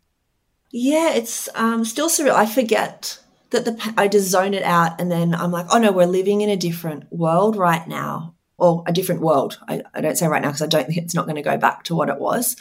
[0.72, 2.34] Yeah, it's um, still surreal.
[2.34, 3.20] I forget
[3.52, 6.42] that the I just zone it out, and then I'm like, oh no, we're living
[6.42, 9.60] in a different world right now, or a different world.
[9.68, 11.58] I, I don't say right now because I don't think it's not going to go
[11.58, 12.56] back to what it was.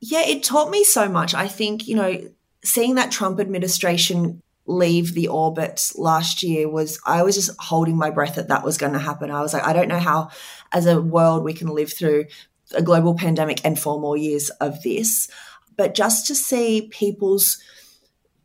[0.00, 1.34] Yeah, it taught me so much.
[1.34, 2.30] I think you know
[2.64, 8.10] seeing that Trump administration leave the orbit last year was I was just holding my
[8.10, 9.30] breath that that was going to happen.
[9.30, 10.30] I was like, I don't know how,
[10.72, 12.26] as a world, we can live through
[12.74, 15.28] a global pandemic and four more years of this.
[15.76, 17.58] But just to see people's,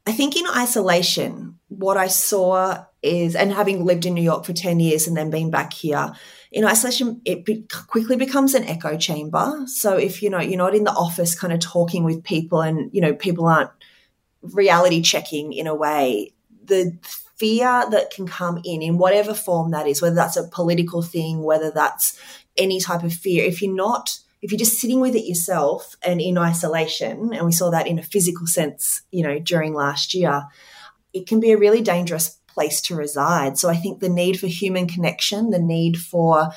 [0.07, 4.53] I think in isolation, what I saw is, and having lived in New York for
[4.53, 6.13] 10 years and then being back here,
[6.53, 9.63] in isolation, it be- quickly becomes an echo chamber.
[9.65, 12.91] So if you know you're not in the office, kind of talking with people, and
[12.93, 13.71] you know people aren't
[14.43, 16.97] reality checking in a way, the
[17.35, 21.43] fear that can come in, in whatever form that is, whether that's a political thing,
[21.43, 22.19] whether that's
[22.57, 26.21] any type of fear, if you're not, if you're just sitting with it yourself and
[26.21, 30.43] in isolation, and we saw that in a physical sense, you know, during last year,
[31.13, 33.57] it can be a really dangerous place to reside.
[33.57, 36.51] So I think the need for human connection, the need for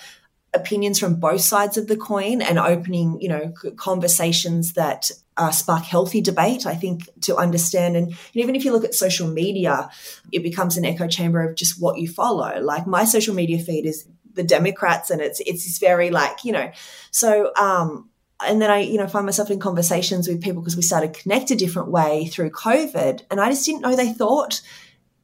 [0.57, 5.85] opinions from both sides of the coin and opening, you know, conversations that uh, spark
[5.85, 6.66] healthy debate.
[6.66, 9.90] I think to understand, and even if you look at social media,
[10.33, 12.61] it becomes an echo chamber of just what you follow.
[12.61, 16.71] Like my social media feed is the Democrats, and it's it's very like you know,
[17.11, 17.53] so.
[17.57, 18.11] um
[18.45, 21.51] and then I, you know, find myself in conversations with people because we started connect
[21.51, 24.61] a different way through COVID, and I just didn't know they thought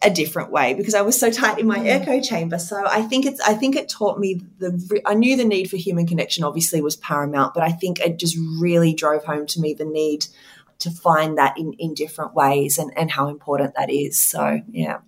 [0.05, 1.87] a different way because I was so tight in my mm.
[1.87, 2.59] echo chamber.
[2.59, 5.77] So I think it's I think it taught me the I knew the need for
[5.77, 9.75] human connection obviously was paramount, but I think it just really drove home to me
[9.75, 10.27] the need
[10.81, 14.21] to find that in in different ways and and how important that is.
[14.21, 14.99] So yeah.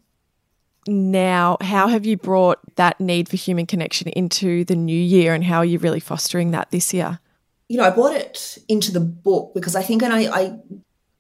[0.86, 5.42] Now, how have you brought that need for human connection into the new year and
[5.42, 7.20] how are you really fostering that this year?
[7.68, 10.58] You know, I brought it into the book because I think, and I, I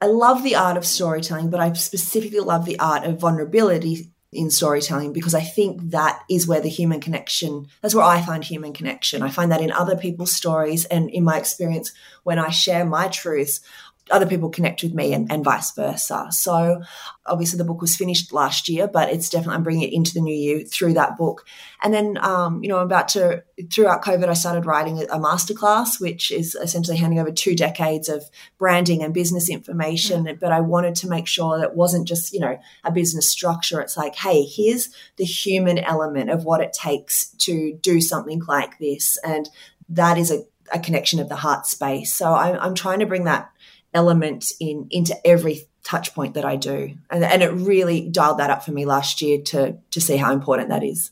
[0.04, 4.50] I love the art of storytelling, but I specifically love the art of vulnerability in
[4.50, 8.74] storytelling because I think that is where the human connection, that's where I find human
[8.74, 9.22] connection.
[9.22, 11.90] I find that in other people's stories and in my experience
[12.22, 13.62] when I share my truths,
[14.10, 16.28] other people connect with me and, and vice versa.
[16.30, 16.82] So
[17.26, 20.20] obviously the book was finished last year, but it's definitely I'm bringing it into the
[20.20, 21.46] new year through that book.
[21.82, 26.00] And then um, you know I'm about to throughout COVID I started writing a masterclass,
[26.00, 28.24] which is essentially handing over two decades of
[28.58, 30.24] branding and business information.
[30.24, 30.38] Mm-hmm.
[30.38, 33.80] But I wanted to make sure that it wasn't just you know a business structure.
[33.80, 38.78] It's like hey, here's the human element of what it takes to do something like
[38.78, 39.48] this, and
[39.88, 42.14] that is a a connection of the heart space.
[42.14, 43.50] So I'm, I'm trying to bring that
[43.94, 46.94] element in into every touch point that I do.
[47.10, 50.32] And, and it really dialed that up for me last year to to see how
[50.32, 51.10] important that is.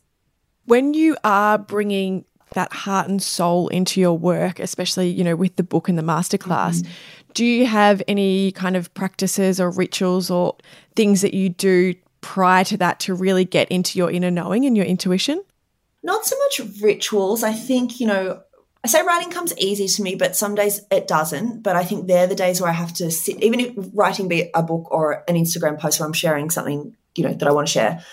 [0.66, 5.56] When you are bringing that heart and soul into your work, especially, you know, with
[5.56, 6.92] the book and the masterclass, mm-hmm.
[7.34, 10.56] do you have any kind of practices or rituals or
[10.94, 14.76] things that you do prior to that to really get into your inner knowing and
[14.76, 15.42] your intuition?
[16.02, 17.42] Not so much rituals.
[17.42, 18.42] I think, you know,
[18.84, 21.62] I say writing comes easy to me, but some days it doesn't.
[21.62, 24.50] But I think they're the days where I have to sit, even if writing be
[24.54, 27.68] a book or an Instagram post where I'm sharing something, you know, that I want
[27.68, 28.04] to share,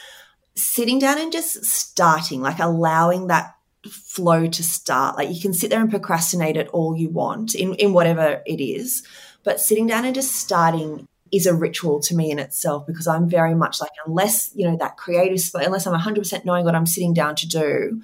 [0.55, 3.55] sitting down and just starting, like allowing that
[3.89, 5.17] flow to start.
[5.17, 8.61] Like you can sit there and procrastinate it all you want in, in whatever it
[8.61, 9.03] is,
[9.43, 13.29] but sitting down and just starting is a ritual to me in itself because I'm
[13.29, 17.13] very much like, unless, you know, that creative, unless I'm 100% knowing what I'm sitting
[17.13, 18.01] down to do.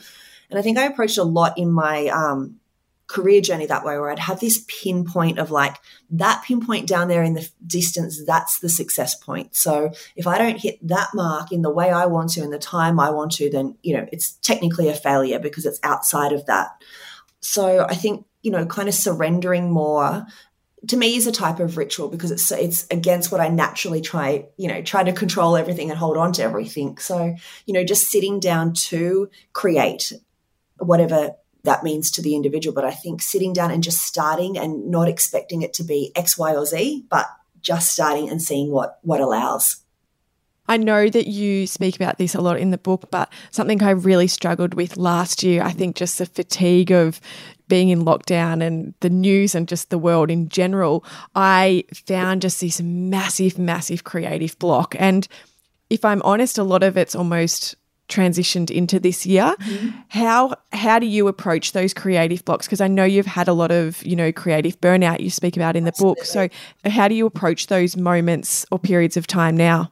[0.55, 2.61] And I think I approached a lot in my um,
[3.07, 5.75] career journey that way where I'd have this pinpoint of like
[6.11, 9.53] that pinpoint down there in the distance, that's the success point.
[9.53, 12.57] So if I don't hit that mark in the way I want to, in the
[12.57, 16.45] time I want to, then, you know, it's technically a failure because it's outside of
[16.45, 16.69] that.
[17.41, 20.25] So I think, you know, kind of surrendering more
[20.87, 24.45] to me is a type of ritual because it's it's against what I naturally try,
[24.55, 26.97] you know, try to control everything and hold on to everything.
[26.97, 30.13] So, you know, just sitting down to create
[30.79, 32.73] whatever that means to the individual.
[32.73, 36.37] But I think sitting down and just starting and not expecting it to be X,
[36.37, 37.27] Y, or Z, but
[37.61, 39.77] just starting and seeing what what allows.
[40.67, 43.91] I know that you speak about this a lot in the book, but something I
[43.91, 47.21] really struggled with last year, I think just the fatigue of
[47.67, 52.61] being in lockdown and the news and just the world in general, I found just
[52.61, 54.95] this massive, massive creative block.
[54.97, 55.27] And
[55.89, 57.75] if I'm honest, a lot of it's almost
[58.07, 59.55] transitioned into this year.
[59.59, 59.89] Mm-hmm.
[60.09, 62.67] How how do you approach those creative blocks?
[62.67, 65.75] Because I know you've had a lot of you know creative burnout you speak about
[65.75, 66.21] in the Absolutely.
[66.21, 66.25] book.
[66.25, 66.49] So
[66.89, 69.91] how do you approach those moments or periods of time now?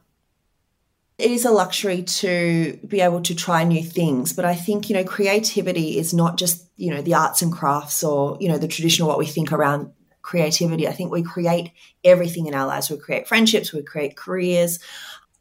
[1.16, 4.94] It is a luxury to be able to try new things, but I think you
[4.94, 8.68] know creativity is not just you know the arts and crafts or you know the
[8.68, 10.88] traditional what we think around creativity.
[10.88, 11.70] I think we create
[12.02, 12.90] everything in our lives.
[12.90, 14.80] We create friendships, we create careers.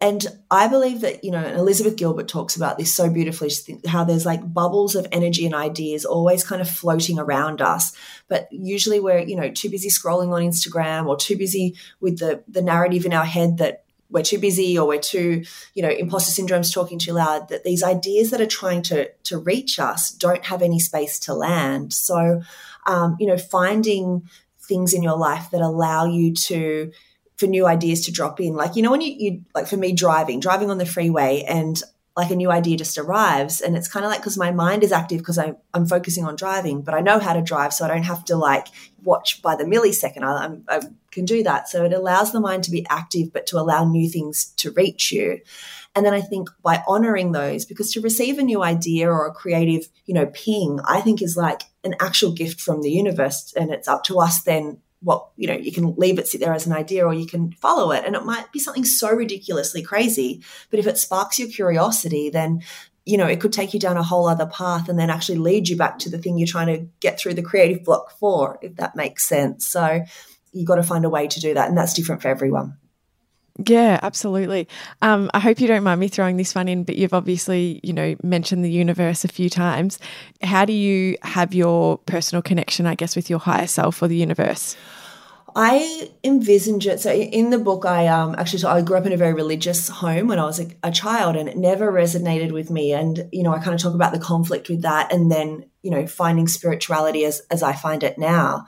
[0.04, 3.50] And I believe that, you know, Elizabeth Gilbert talks about this so beautifully,
[3.88, 7.94] how there's like bubbles of energy and ideas always kind of floating around us.
[8.28, 12.44] But usually we're, you know, too busy scrolling on Instagram or too busy with the,
[12.50, 16.32] the narrative in our head that we're too busy or we're too, you know, imposter
[16.32, 20.44] syndrome's talking too loud, that these ideas that are trying to, to reach us don't
[20.44, 21.94] have any space to land.
[21.94, 22.42] So,
[22.86, 24.28] um, you know, finding
[24.60, 26.92] things in your life that allow you to,
[27.38, 28.54] for new ideas to drop in.
[28.56, 31.82] Like, you know, when you, you like for me driving, driving on the freeway and
[32.16, 34.92] like a new idea just arrives and it's kind of like because my mind is
[34.92, 37.88] active because I'm, I'm focusing on driving but i know how to drive so i
[37.88, 38.68] don't have to like
[39.04, 40.24] watch by the millisecond.
[40.24, 41.70] I, I, can do that.
[41.70, 45.12] So it allows the mind to be active but to allow new things to reach
[45.12, 45.42] you.
[45.96, 49.32] And then i think by honoring those because to receive a new idea or a
[49.32, 53.72] creative you know ping i think is like an actual gift from the universe and
[53.72, 56.66] it's up to us then what you know you can leave it sit there as
[56.66, 58.06] an idea or you can follow it.
[58.06, 62.62] And it might be something so ridiculously crazy but if it sparks your curiosity then
[63.06, 65.68] you know it could take you down a whole other path and then actually lead
[65.68, 68.76] you back to the thing you're trying to get through the creative block for if
[68.78, 69.68] that makes sense.
[69.68, 70.02] So
[70.52, 72.78] you've got to find a way to do that and that's different for everyone
[73.68, 74.68] yeah, absolutely.
[75.02, 77.94] Um, I hope you don't mind me throwing this one in, but you've obviously, you
[77.94, 80.00] know, mentioned the universe a few times.
[80.42, 84.18] How do you have your personal connection, I guess, with your higher self or the
[84.18, 84.76] universe?
[85.56, 87.00] I envisage it.
[87.00, 89.88] So in the book, I um actually so I grew up in a very religious
[89.88, 92.92] home when I was a, a child, and it never resonated with me.
[92.92, 95.92] And you know, I kind of talk about the conflict with that, and then you
[95.92, 98.66] know, finding spirituality as as I find it now.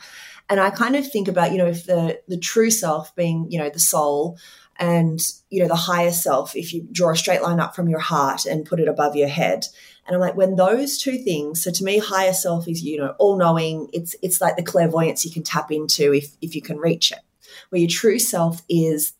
[0.47, 3.57] And I kind of think about you know, if the the true self being you
[3.57, 4.37] know the soul
[4.77, 7.99] and you know the higher self if you draw a straight line up from your
[7.99, 9.65] heart and put it above your head.
[10.05, 13.15] And i'm like when those two things so to me higher self is you know
[13.17, 16.77] all knowing it's it's like the clairvoyance you can tap into if if you can
[16.77, 17.19] reach it.
[17.69, 19.13] Where your true self is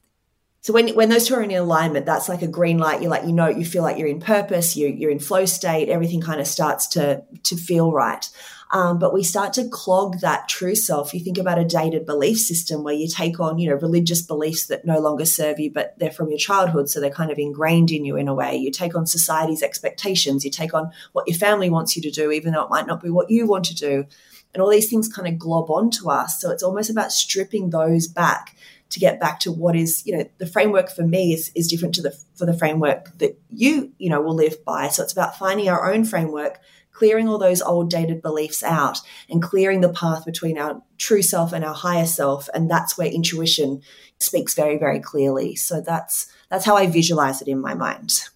[0.66, 3.26] so when when those two are in alignment that's like a green light you're like
[3.26, 6.42] you know you feel like you're in purpose you, you're in flow state everything kind
[6.42, 8.32] of starts to to feel right
[8.72, 11.14] um, but we start to clog that true self.
[11.14, 14.66] You think about a dated belief system where you take on, you know, religious beliefs
[14.66, 16.90] that no longer serve you, but they're from your childhood.
[16.90, 18.56] So they're kind of ingrained in you in a way.
[18.56, 20.44] You take on society's expectations.
[20.44, 23.04] You take on what your family wants you to do, even though it might not
[23.04, 24.06] be what you want to do.
[24.54, 26.42] And all these things kind of glob onto us.
[26.42, 28.56] So it's almost about stripping those back
[28.90, 31.96] to get back to what is you know the framework for me is, is different
[31.96, 35.38] to the for the framework that you you know will live by so it's about
[35.38, 36.60] finding our own framework
[36.96, 41.52] clearing all those old dated beliefs out and clearing the path between our true self
[41.52, 42.50] and our higher self.
[42.54, 43.82] And that's where intuition
[44.20, 45.56] speaks very, very clearly.
[45.56, 48.30] So that's that's how I visualize it in my mind.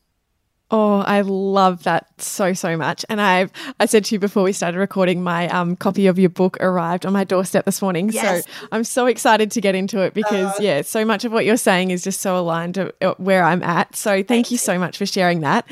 [0.71, 3.03] Oh, I love that so so much.
[3.09, 6.29] And I've I said to you before we started recording, my um, copy of your
[6.29, 8.09] book arrived on my doorstep this morning.
[8.09, 8.45] Yes.
[8.45, 11.45] So I'm so excited to get into it because uh, yeah, so much of what
[11.45, 13.95] you're saying is just so aligned to uh, where I'm at.
[13.95, 15.65] So thank you so much for sharing that.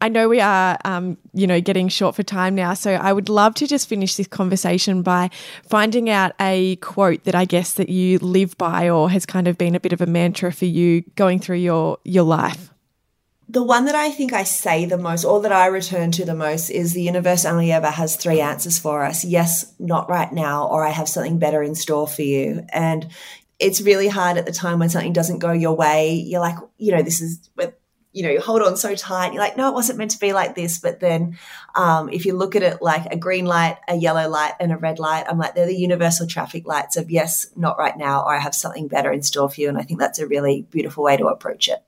[0.00, 3.28] I know we are um, you know getting short for time now, so I would
[3.28, 5.30] love to just finish this conversation by
[5.68, 9.58] finding out a quote that I guess that you live by or has kind of
[9.58, 12.73] been a bit of a mantra for you going through your your life.
[13.48, 16.34] The one that I think I say the most, or that I return to the
[16.34, 20.66] most, is the universe only ever has three answers for us yes, not right now,
[20.68, 22.66] or I have something better in store for you.
[22.72, 23.06] And
[23.58, 26.14] it's really hard at the time when something doesn't go your way.
[26.14, 27.48] You're like, you know, this is,
[28.12, 29.32] you know, you hold on so tight.
[29.32, 30.78] You're like, no, it wasn't meant to be like this.
[30.78, 31.38] But then
[31.74, 34.76] um, if you look at it like a green light, a yellow light, and a
[34.76, 38.34] red light, I'm like, they're the universal traffic lights of yes, not right now, or
[38.34, 39.68] I have something better in store for you.
[39.68, 41.84] And I think that's a really beautiful way to approach it.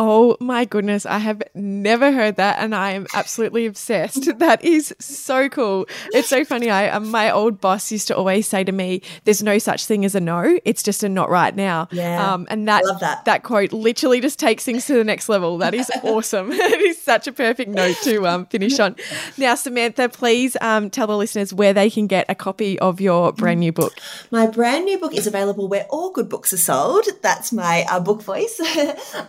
[0.00, 4.28] Oh my goodness, I have never heard that and I am absolutely obsessed.
[4.38, 5.86] That is so cool.
[6.12, 6.70] It's so funny.
[6.70, 10.04] I um, my old boss used to always say to me, there's no such thing
[10.04, 11.88] as a no, it's just a not right now.
[11.90, 12.32] Yeah.
[12.34, 15.58] Um, and that, that that quote literally just takes things to the next level.
[15.58, 16.52] That is awesome.
[16.52, 18.94] it is such a perfect note to um, finish on.
[19.36, 23.32] Now, Samantha, please um, tell the listeners where they can get a copy of your
[23.32, 23.94] brand new book.
[24.30, 27.06] My brand new book is available where all good books are sold.
[27.22, 28.60] That's my uh, book voice.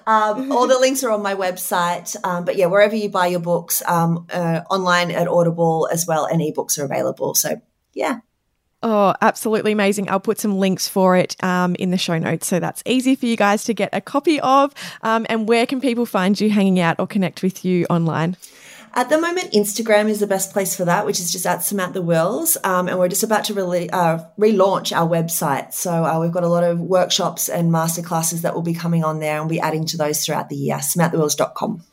[0.06, 2.16] um, all the links are on my website.
[2.26, 6.26] Um, but yeah, wherever you buy your books, um, uh, online at Audible as well,
[6.26, 7.34] and ebooks are available.
[7.34, 7.62] So
[7.94, 8.20] yeah.
[8.84, 10.10] Oh, absolutely amazing.
[10.10, 13.26] I'll put some links for it um, in the show notes so that's easy for
[13.26, 14.74] you guys to get a copy of.
[15.02, 18.38] Um, and where can people find you hanging out or connect with you online?
[18.94, 22.02] At the moment, Instagram is the best place for that, which is just at Samantha
[22.02, 22.58] Wills.
[22.64, 25.74] Um, and we're just about to really, uh, relaunch our website.
[25.74, 29.20] So uh, we've got a lot of workshops and masterclasses that will be coming on
[29.20, 30.78] there and we'll be adding to those throughout the year.
[30.78, 31.84] SamanthaWills.com.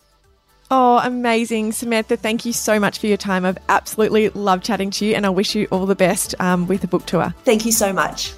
[0.70, 1.72] Oh, amazing.
[1.72, 3.44] Samantha, thank you so much for your time.
[3.44, 6.80] I've absolutely loved chatting to you and I wish you all the best um, with
[6.80, 7.32] the book tour.
[7.44, 8.32] Thank you so much.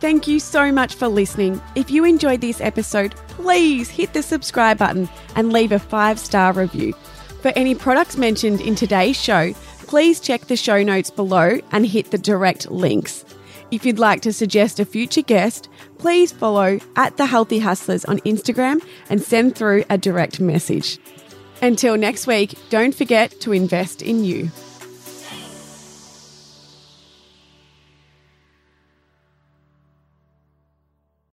[0.00, 1.60] Thank you so much for listening.
[1.74, 6.54] If you enjoyed this episode, please hit the subscribe button and leave a five star
[6.54, 6.94] review.
[7.40, 9.54] For any products mentioned in today's show,
[9.86, 13.24] please check the show notes below and hit the direct links.
[13.70, 18.18] If you'd like to suggest a future guest, please follow at The Healthy Hustlers on
[18.20, 20.98] Instagram and send through a direct message.
[21.62, 24.50] Until next week, don't forget to invest in you.